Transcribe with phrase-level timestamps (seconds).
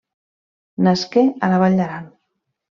[0.87, 2.11] Nasqué a la Vall d'Aran.